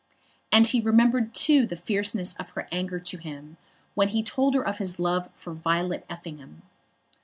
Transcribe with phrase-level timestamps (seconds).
[0.51, 3.57] And he remembered too the fierceness of her anger to him
[3.93, 6.63] when he told her of his love for Violet Effingham.